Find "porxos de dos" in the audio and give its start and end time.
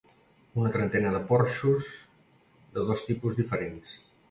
1.33-3.07